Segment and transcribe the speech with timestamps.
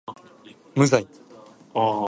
[0.75, 1.05] 無罪